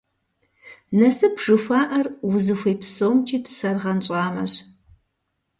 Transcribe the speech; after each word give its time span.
Насып 0.99 1.35
жыхуаӀэр 1.45 2.07
узыхуей 2.31 2.75
псомкӀи 2.81 3.37
псэр 3.43 3.75
гъэнщӀамэщ. 3.81 4.53